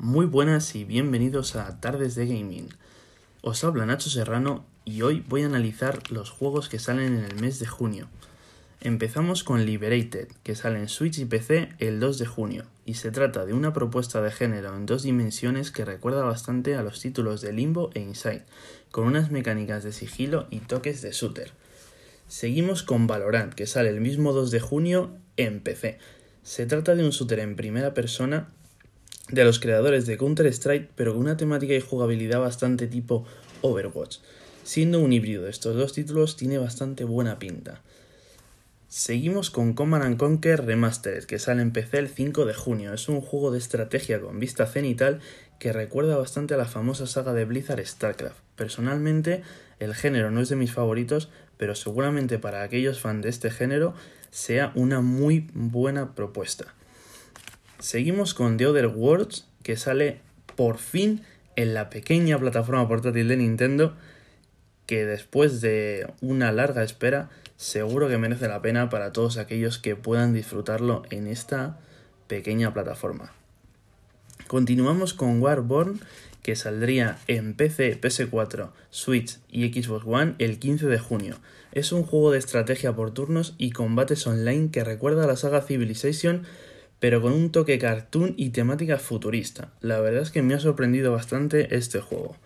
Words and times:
Muy 0.00 0.26
buenas 0.26 0.76
y 0.76 0.84
bienvenidos 0.84 1.56
a 1.56 1.80
Tardes 1.80 2.14
de 2.14 2.28
Gaming. 2.28 2.68
Os 3.42 3.64
habla 3.64 3.84
Nacho 3.84 4.08
Serrano 4.08 4.64
y 4.84 5.02
hoy 5.02 5.24
voy 5.26 5.42
a 5.42 5.46
analizar 5.46 6.12
los 6.12 6.30
juegos 6.30 6.68
que 6.68 6.78
salen 6.78 7.16
en 7.16 7.24
el 7.24 7.34
mes 7.40 7.58
de 7.58 7.66
junio. 7.66 8.08
Empezamos 8.80 9.42
con 9.42 9.66
Liberated, 9.66 10.28
que 10.44 10.54
sale 10.54 10.78
en 10.78 10.88
Switch 10.88 11.18
y 11.18 11.24
PC 11.24 11.70
el 11.80 11.98
2 11.98 12.16
de 12.16 12.26
junio, 12.26 12.64
y 12.86 12.94
se 12.94 13.10
trata 13.10 13.44
de 13.44 13.54
una 13.54 13.72
propuesta 13.72 14.22
de 14.22 14.30
género 14.30 14.76
en 14.76 14.86
dos 14.86 15.02
dimensiones 15.02 15.72
que 15.72 15.84
recuerda 15.84 16.22
bastante 16.22 16.76
a 16.76 16.82
los 16.82 17.00
títulos 17.00 17.40
de 17.40 17.52
Limbo 17.52 17.90
e 17.94 18.00
Inside, 18.00 18.44
con 18.92 19.04
unas 19.04 19.32
mecánicas 19.32 19.82
de 19.82 19.90
sigilo 19.90 20.46
y 20.50 20.60
toques 20.60 21.02
de 21.02 21.10
shooter. 21.10 21.50
Seguimos 22.28 22.84
con 22.84 23.08
Valorant, 23.08 23.52
que 23.52 23.66
sale 23.66 23.88
el 23.88 24.00
mismo 24.00 24.32
2 24.32 24.52
de 24.52 24.60
junio 24.60 25.16
en 25.36 25.58
PC. 25.58 25.98
Se 26.44 26.66
trata 26.66 26.94
de 26.94 27.02
un 27.02 27.10
shooter 27.10 27.40
en 27.40 27.56
primera 27.56 27.94
persona 27.94 28.52
de 29.30 29.44
los 29.44 29.60
creadores 29.60 30.06
de 30.06 30.16
Counter-Strike, 30.16 30.90
pero 30.94 31.12
con 31.12 31.22
una 31.22 31.36
temática 31.36 31.74
y 31.74 31.80
jugabilidad 31.80 32.40
bastante 32.40 32.86
tipo 32.86 33.26
Overwatch. 33.62 34.18
Siendo 34.64 35.00
un 35.00 35.12
híbrido 35.12 35.44
de 35.44 35.50
estos 35.50 35.76
dos 35.76 35.92
títulos, 35.92 36.36
tiene 36.36 36.58
bastante 36.58 37.04
buena 37.04 37.38
pinta. 37.38 37.80
Seguimos 38.88 39.50
con 39.50 39.74
Command 39.74 40.16
Conquer 40.16 40.64
Remastered, 40.64 41.24
que 41.24 41.38
sale 41.38 41.60
en 41.60 41.72
PC 41.72 41.98
el 41.98 42.08
5 42.08 42.46
de 42.46 42.54
junio. 42.54 42.94
Es 42.94 43.08
un 43.08 43.20
juego 43.20 43.50
de 43.50 43.58
estrategia 43.58 44.20
con 44.20 44.40
vista 44.40 44.66
cenital 44.66 45.20
que 45.58 45.72
recuerda 45.72 46.16
bastante 46.16 46.54
a 46.54 46.56
la 46.56 46.64
famosa 46.64 47.06
saga 47.06 47.34
de 47.34 47.44
Blizzard 47.44 47.84
StarCraft. 47.84 48.38
Personalmente, 48.56 49.42
el 49.78 49.94
género 49.94 50.30
no 50.30 50.40
es 50.40 50.48
de 50.48 50.56
mis 50.56 50.72
favoritos, 50.72 51.28
pero 51.58 51.74
seguramente 51.74 52.38
para 52.38 52.62
aquellos 52.62 53.00
fans 53.00 53.22
de 53.22 53.28
este 53.28 53.50
género 53.50 53.94
sea 54.30 54.72
una 54.74 55.00
muy 55.00 55.50
buena 55.52 56.14
propuesta. 56.14 56.74
Seguimos 57.78 58.34
con 58.34 58.56
The 58.56 58.66
Other 58.66 58.88
Worlds, 58.88 59.46
que 59.62 59.76
sale 59.76 60.20
por 60.56 60.78
fin 60.78 61.22
en 61.54 61.74
la 61.74 61.90
pequeña 61.90 62.38
plataforma 62.38 62.88
portátil 62.88 63.28
de 63.28 63.36
Nintendo, 63.36 63.94
que 64.86 65.04
después 65.04 65.60
de 65.60 66.12
una 66.20 66.50
larga 66.50 66.82
espera 66.82 67.30
seguro 67.56 68.08
que 68.08 68.18
merece 68.18 68.48
la 68.48 68.62
pena 68.62 68.88
para 68.88 69.12
todos 69.12 69.36
aquellos 69.36 69.78
que 69.78 69.94
puedan 69.94 70.32
disfrutarlo 70.32 71.02
en 71.10 71.26
esta 71.26 71.78
pequeña 72.26 72.72
plataforma. 72.72 73.32
Continuamos 74.48 75.14
con 75.14 75.40
Warborn, 75.40 76.00
que 76.42 76.56
saldría 76.56 77.18
en 77.26 77.54
PC, 77.54 78.00
PS4, 78.00 78.70
Switch 78.90 79.38
y 79.50 79.70
Xbox 79.70 80.06
One 80.06 80.34
el 80.38 80.58
15 80.58 80.86
de 80.86 80.98
junio. 80.98 81.36
Es 81.72 81.92
un 81.92 82.02
juego 82.02 82.30
de 82.32 82.38
estrategia 82.38 82.94
por 82.94 83.12
turnos 83.12 83.54
y 83.58 83.70
combates 83.70 84.26
online 84.26 84.70
que 84.70 84.84
recuerda 84.84 85.24
a 85.24 85.26
la 85.26 85.36
saga 85.36 85.60
Civilization, 85.60 86.46
pero 87.00 87.22
con 87.22 87.32
un 87.32 87.52
toque 87.52 87.78
cartoon 87.78 88.34
y 88.36 88.50
temática 88.50 88.98
futurista. 88.98 89.72
La 89.80 90.00
verdad 90.00 90.22
es 90.22 90.30
que 90.30 90.42
me 90.42 90.54
ha 90.54 90.60
sorprendido 90.60 91.12
bastante 91.12 91.76
este 91.76 92.00
juego. 92.00 92.36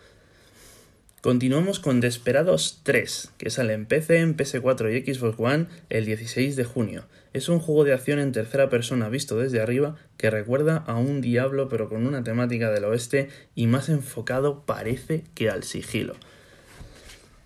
Continuamos 1.22 1.78
con 1.78 2.00
Desperados 2.00 2.80
3, 2.82 3.30
que 3.38 3.50
sale 3.50 3.74
en 3.74 3.86
PC, 3.86 4.18
en 4.18 4.36
PS4 4.36 5.06
y 5.06 5.14
Xbox 5.14 5.38
One 5.38 5.66
el 5.88 6.04
16 6.04 6.56
de 6.56 6.64
junio. 6.64 7.04
Es 7.32 7.48
un 7.48 7.60
juego 7.60 7.84
de 7.84 7.92
acción 7.92 8.18
en 8.18 8.32
tercera 8.32 8.68
persona 8.68 9.08
visto 9.08 9.38
desde 9.38 9.60
arriba 9.60 9.94
que 10.16 10.30
recuerda 10.30 10.78
a 10.78 10.96
un 10.96 11.20
diablo 11.20 11.68
pero 11.68 11.88
con 11.88 12.06
una 12.06 12.24
temática 12.24 12.72
del 12.72 12.84
oeste 12.84 13.28
y 13.54 13.68
más 13.68 13.88
enfocado 13.88 14.66
parece 14.66 15.22
que 15.34 15.48
al 15.48 15.62
sigilo. 15.62 16.16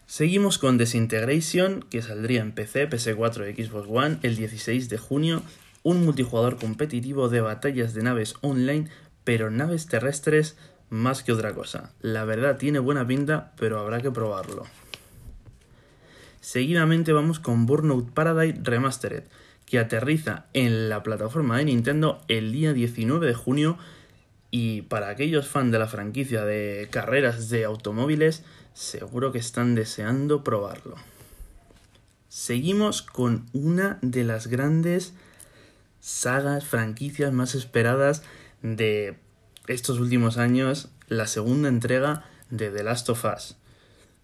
Seguimos 0.06 0.56
con 0.56 0.78
Desintegration, 0.78 1.84
que 1.90 2.00
saldría 2.00 2.40
en 2.40 2.52
PC, 2.52 2.88
PS4 2.88 3.50
y 3.50 3.62
Xbox 3.62 3.88
One 3.90 4.18
el 4.22 4.36
16 4.36 4.88
de 4.88 4.96
junio, 4.96 5.42
un 5.86 6.04
multijugador 6.04 6.56
competitivo 6.56 7.28
de 7.28 7.40
batallas 7.40 7.94
de 7.94 8.02
naves 8.02 8.34
online, 8.40 8.88
pero 9.22 9.52
naves 9.52 9.86
terrestres 9.86 10.56
más 10.90 11.22
que 11.22 11.30
otra 11.30 11.54
cosa. 11.54 11.92
La 12.00 12.24
verdad 12.24 12.56
tiene 12.56 12.80
buena 12.80 13.06
pinta, 13.06 13.52
pero 13.56 13.78
habrá 13.78 14.00
que 14.00 14.10
probarlo. 14.10 14.64
Seguidamente 16.40 17.12
vamos 17.12 17.38
con 17.38 17.66
Burnout 17.66 18.10
Paradise 18.10 18.58
Remastered, 18.64 19.22
que 19.64 19.78
aterriza 19.78 20.46
en 20.54 20.88
la 20.88 21.04
plataforma 21.04 21.58
de 21.58 21.66
Nintendo 21.66 22.20
el 22.26 22.50
día 22.50 22.72
19 22.72 23.24
de 23.24 23.34
junio 23.34 23.78
y 24.50 24.82
para 24.82 25.08
aquellos 25.08 25.46
fans 25.46 25.70
de 25.70 25.78
la 25.78 25.86
franquicia 25.86 26.44
de 26.44 26.88
carreras 26.90 27.48
de 27.48 27.64
automóviles, 27.64 28.42
seguro 28.74 29.30
que 29.30 29.38
están 29.38 29.76
deseando 29.76 30.42
probarlo. 30.42 30.96
Seguimos 32.28 33.02
con 33.02 33.46
una 33.52 34.00
de 34.02 34.24
las 34.24 34.48
grandes 34.48 35.14
sagas, 36.06 36.64
franquicias 36.64 37.32
más 37.32 37.56
esperadas 37.56 38.22
de 38.62 39.16
estos 39.66 39.98
últimos 39.98 40.38
años 40.38 40.88
la 41.08 41.26
segunda 41.26 41.68
entrega 41.68 42.24
de 42.48 42.70
The 42.70 42.84
Last 42.84 43.08
of 43.08 43.24
Us, 43.24 43.56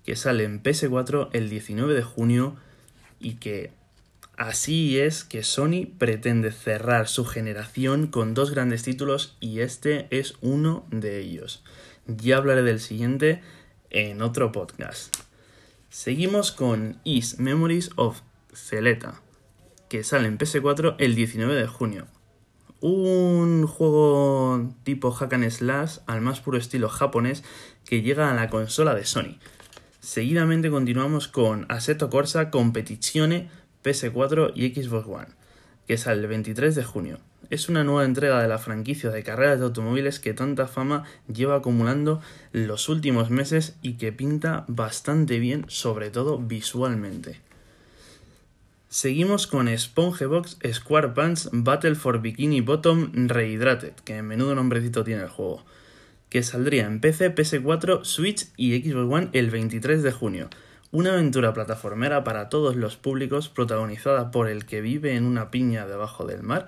que 0.04 0.14
sale 0.14 0.44
en 0.44 0.62
PS4 0.62 1.30
el 1.32 1.50
19 1.50 1.92
de 1.92 2.04
junio 2.04 2.54
y 3.18 3.34
que 3.34 3.72
así 4.36 5.00
es 5.00 5.24
que 5.24 5.42
Sony 5.42 5.88
pretende 5.98 6.52
cerrar 6.52 7.08
su 7.08 7.24
generación 7.24 8.06
con 8.06 8.32
dos 8.32 8.52
grandes 8.52 8.84
títulos 8.84 9.36
y 9.40 9.58
este 9.58 10.06
es 10.16 10.34
uno 10.40 10.86
de 10.92 11.18
ellos. 11.18 11.64
Ya 12.06 12.36
hablaré 12.36 12.62
del 12.62 12.78
siguiente 12.78 13.42
en 13.90 14.22
otro 14.22 14.52
podcast. 14.52 15.16
Seguimos 15.90 16.52
con 16.52 17.00
Is 17.02 17.40
Memories 17.40 17.90
of 17.96 18.20
Celeta, 18.54 19.20
que 19.92 20.04
sale 20.04 20.26
en 20.26 20.38
PS4 20.38 20.96
el 21.00 21.14
19 21.14 21.54
de 21.54 21.66
junio 21.66 22.06
un 22.80 23.66
juego 23.66 24.72
tipo 24.84 25.10
hack 25.10 25.34
and 25.34 25.50
slash 25.50 25.98
al 26.06 26.22
más 26.22 26.40
puro 26.40 26.56
estilo 26.56 26.88
japonés 26.88 27.44
que 27.84 28.00
llega 28.00 28.30
a 28.30 28.34
la 28.34 28.48
consola 28.48 28.94
de 28.94 29.04
Sony. 29.04 29.36
Seguidamente 30.00 30.70
continuamos 30.70 31.28
con 31.28 31.66
Assetto 31.68 32.08
Corsa 32.08 32.48
Competizione 32.48 33.50
PS4 33.84 34.52
y 34.54 34.70
Xbox 34.70 35.06
One, 35.06 35.28
que 35.86 35.98
sale 35.98 36.22
el 36.22 36.26
23 36.26 36.74
de 36.74 36.84
junio. 36.84 37.18
Es 37.50 37.68
una 37.68 37.84
nueva 37.84 38.06
entrega 38.06 38.40
de 38.40 38.48
la 38.48 38.58
franquicia 38.58 39.10
de 39.10 39.22
carreras 39.22 39.58
de 39.58 39.66
automóviles 39.66 40.20
que 40.20 40.32
tanta 40.32 40.68
fama 40.68 41.04
lleva 41.30 41.56
acumulando 41.56 42.22
los 42.52 42.88
últimos 42.88 43.28
meses 43.28 43.76
y 43.82 43.98
que 43.98 44.10
pinta 44.10 44.64
bastante 44.68 45.38
bien, 45.38 45.66
sobre 45.68 46.08
todo 46.08 46.38
visualmente. 46.38 47.51
Seguimos 48.92 49.46
con 49.46 49.74
SpongeBob 49.74 50.46
SquarePants 50.46 51.48
Battle 51.50 51.94
for 51.94 52.20
Bikini 52.20 52.60
Bottom 52.60 53.26
Rehydrated, 53.26 53.94
que 54.04 54.18
en 54.18 54.26
menudo 54.26 54.54
nombrecito 54.54 55.02
tiene 55.02 55.22
el 55.22 55.30
juego, 55.30 55.64
que 56.28 56.42
saldría 56.42 56.84
en 56.84 57.00
PC, 57.00 57.34
PS4, 57.34 58.04
Switch 58.04 58.48
y 58.58 58.78
Xbox 58.82 59.10
One 59.10 59.28
el 59.32 59.50
23 59.50 60.02
de 60.02 60.12
junio. 60.12 60.50
Una 60.90 61.14
aventura 61.14 61.54
plataformera 61.54 62.22
para 62.22 62.50
todos 62.50 62.76
los 62.76 62.98
públicos 62.98 63.48
protagonizada 63.48 64.30
por 64.30 64.46
el 64.46 64.66
que 64.66 64.82
vive 64.82 65.16
en 65.16 65.24
una 65.24 65.50
piña 65.50 65.86
debajo 65.86 66.26
del 66.26 66.42
mar. 66.42 66.66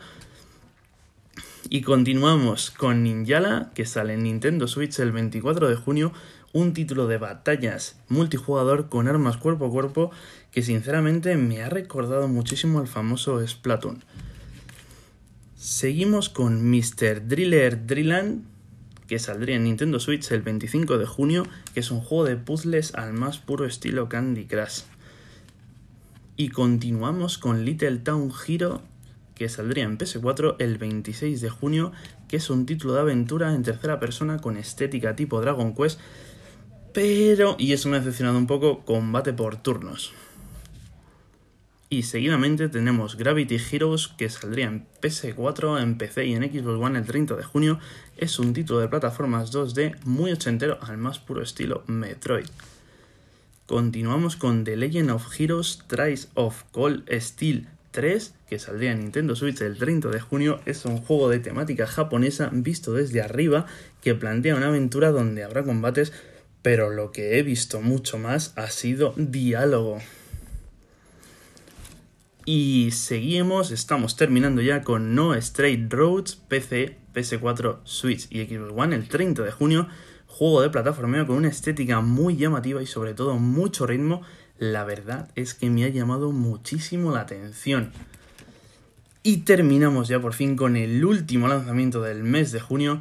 Y 1.71 1.81
continuamos 1.81 2.71
con 2.71 3.03
Ninjala, 3.03 3.71
que 3.75 3.87
sale 3.87 4.15
en 4.15 4.25
Nintendo 4.25 4.69
Switch 4.69 4.99
el 4.99 5.13
24 5.13 5.69
de 5.69 5.77
junio, 5.77 6.13
un 6.53 6.75
título 6.75 7.07
de 7.07 7.17
batallas 7.17 7.99
multijugador 8.09 8.89
con 8.89 9.09
armas 9.09 9.39
cuerpo 9.39 9.67
a 9.67 9.71
cuerpo 9.71 10.11
que 10.53 10.63
sinceramente 10.63 11.37
me 11.37 11.63
ha 11.63 11.71
recordado 11.71 12.29
muchísimo 12.29 12.81
al 12.81 12.87
famoso 12.87 13.45
Splatoon. 13.47 14.05
Seguimos 15.57 16.29
con 16.29 16.71
Mr. 16.71 17.27
Driller 17.27 17.87
Drilland, 17.87 18.45
que 19.09 19.19
saldría 19.19 19.57
en 19.57 19.65
Nintendo 19.65 19.99
Switch 20.01 20.31
el 20.33 20.43
25 20.43 20.99
de 20.99 21.07
junio, 21.07 21.47
que 21.73 21.81
es 21.81 21.91
un 21.91 22.01
juego 22.01 22.25
de 22.25 22.37
puzzles 22.37 22.95
al 22.95 23.15
más 23.15 23.39
puro 23.39 23.65
estilo 23.65 24.09
Candy 24.09 24.45
Crush. 24.45 24.83
Y 26.37 26.51
continuamos 26.51 27.39
con 27.39 27.65
Little 27.65 27.99
Town 27.99 28.31
Hero, 28.47 28.83
que 29.35 29.49
saldría 29.49 29.85
en 29.85 29.99
PS4 29.99 30.57
el 30.59 30.79
26 30.79 31.41
de 31.41 31.51
junio, 31.51 31.93
que 32.29 32.37
es 32.37 32.51
un 32.51 32.67
título 32.67 32.95
de 32.95 33.01
aventura 33.01 33.55
en 33.55 33.63
tercera 33.63 33.99
persona 34.01 34.39
con 34.39 34.57
estética 34.57 35.17
tipo 35.17 35.41
Dragon 35.41 35.75
Quest, 35.75 36.01
pero, 36.93 37.57
y 37.59 37.73
eso 37.73 37.89
me 37.89 37.97
ha 37.97 38.01
decepcionado 38.01 38.39
un 38.39 38.47
poco, 38.47 38.85
combate 38.85 39.33
por 39.33 39.57
turnos. 39.57 40.13
Y 41.91 42.05
seguidamente 42.05 42.69
tenemos 42.69 43.17
Gravity 43.17 43.57
Heroes 43.71 44.09
que 44.09 44.29
saldría 44.29 44.67
en 44.67 44.87
PS4, 45.03 45.83
en 45.83 45.99
PC 45.99 46.27
y 46.27 46.35
en 46.35 46.43
Xbox 46.43 46.81
One 46.81 46.99
el 46.99 47.05
30 47.05 47.37
de 47.37 47.43
junio. 47.45 47.79
Es 48.17 48.39
un 48.39 48.53
título 48.53 48.81
de 48.81 48.89
plataformas 48.89 49.53
2D 49.53 49.97
muy 50.05 50.33
ochentero 50.33 50.79
al 50.83 50.97
más 50.99 51.19
puro 51.19 51.43
estilo 51.43 51.83
Metroid. 51.87 52.47
Continuamos 53.67 54.37
con 54.37 54.65
The 54.65 54.77
Legend 54.77 55.11
of 55.11 55.29
Heroes 55.39 55.85
Trice 55.87 56.29
of 56.35 56.65
Cold 56.71 57.05
Steel 57.21 57.69
3, 57.95 58.35
que 58.49 58.59
saldría 58.59 58.91
en 58.91 59.01
Nintendo 59.01 59.37
Switch 59.37 59.61
el 59.61 59.79
30 59.79 60.09
de 60.11 60.21
junio. 60.21 60.61
Es 60.67 60.85
un 60.85 60.99
juego 60.99 61.29
de 61.31 61.39
temática 61.39 61.87
japonesa 61.87 62.51
visto 62.53 62.93
desde 62.93 63.23
arriba 63.23 63.67
que 64.03 64.17
plantea 64.17 64.57
una 64.57 64.67
aventura 64.67 65.13
donde 65.13 65.45
habrá 65.45 65.63
combates, 65.63 66.13
pero 66.61 66.91
lo 66.91 67.13
que 67.13 67.39
he 67.39 67.43
visto 67.45 67.81
mucho 67.81 68.19
más 68.19 68.53
ha 68.57 68.69
sido 68.69 69.15
diálogo. 69.17 70.01
Y 72.45 72.91
seguimos, 72.91 73.71
estamos 73.71 74.17
terminando 74.17 74.61
ya 74.61 74.83
con 74.83 75.15
No 75.15 75.33
Straight 75.35 75.91
Roads 75.91 76.35
PC 76.49 76.97
PS4, 77.15 77.79
Switch 77.85 78.27
y 78.29 78.45
Xbox 78.45 78.73
One 78.77 78.97
el 78.97 79.09
30 79.09 79.45
de 79.45 79.53
junio. 79.53 79.89
Juego 80.37 80.63
de 80.63 80.71
plataformeo 80.71 81.29
con 81.29 81.37
una 81.37 81.47
estética 81.47 82.01
muy 82.01 82.37
llamativa 82.37 82.83
y 82.83 82.87
sobre 82.87 83.15
todo 83.15 83.39
mucho 83.39 83.87
ritmo. 83.87 84.23
La 84.59 84.83
verdad 84.83 85.31
es 85.37 85.55
que 85.55 85.71
me 85.71 85.85
ha 85.85 85.89
llamado 85.91 86.33
muchísimo 86.33 87.13
la 87.13 87.21
atención. 87.21 87.93
Y 89.23 89.43
terminamos 89.43 90.09
ya 90.09 90.19
por 90.19 90.35
fin 90.35 90.57
con 90.57 90.75
el 90.75 91.05
último 91.05 91.47
lanzamiento 91.47 92.03
del 92.03 92.25
mes 92.25 92.51
de 92.51 92.59
junio, 92.59 93.01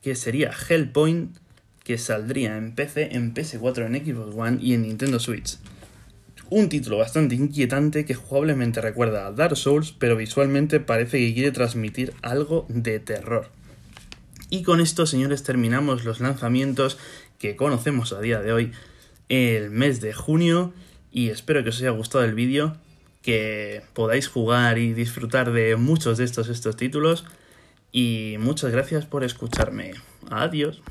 que 0.00 0.14
sería 0.14 0.52
Hellpoint, 0.52 1.36
que 1.84 1.98
saldría 1.98 2.56
en 2.56 2.74
PC, 2.74 3.14
en 3.14 3.34
PS4, 3.34 3.84
en 3.84 4.02
Xbox 4.02 4.34
One 4.34 4.58
y 4.62 4.72
en 4.72 4.80
Nintendo 4.80 5.20
Switch. 5.20 5.58
Un 6.48 6.70
título 6.70 6.96
bastante 6.96 7.34
inquietante 7.34 8.06
que 8.06 8.14
jugablemente 8.14 8.80
recuerda 8.80 9.26
a 9.26 9.32
Dark 9.32 9.58
Souls, 9.58 9.92
pero 9.92 10.16
visualmente 10.16 10.80
parece 10.80 11.18
que 11.18 11.34
quiere 11.34 11.52
transmitir 11.52 12.14
algo 12.22 12.64
de 12.70 13.00
terror. 13.00 13.59
Y 14.50 14.62
con 14.62 14.80
esto, 14.80 15.06
señores, 15.06 15.44
terminamos 15.44 16.04
los 16.04 16.20
lanzamientos 16.20 16.98
que 17.38 17.56
conocemos 17.56 18.12
a 18.12 18.20
día 18.20 18.40
de 18.40 18.52
hoy 18.52 18.72
el 19.28 19.70
mes 19.70 20.00
de 20.00 20.12
junio 20.12 20.74
y 21.12 21.30
espero 21.30 21.62
que 21.62 21.68
os 21.70 21.78
haya 21.78 21.90
gustado 21.90 22.24
el 22.24 22.34
vídeo 22.34 22.76
que 23.22 23.82
podáis 23.94 24.28
jugar 24.28 24.78
y 24.78 24.92
disfrutar 24.92 25.52
de 25.52 25.76
muchos 25.76 26.18
de 26.18 26.24
estos, 26.24 26.48
estos 26.48 26.76
títulos. 26.76 27.24
Y 27.92 28.36
muchas 28.38 28.72
gracias 28.72 29.06
por 29.06 29.24
escucharme. 29.24 29.92
Adiós. 30.30 30.82